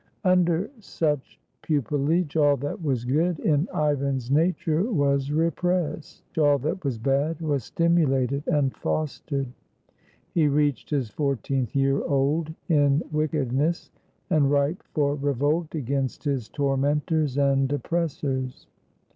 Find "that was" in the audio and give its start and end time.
2.57-3.05, 6.57-6.97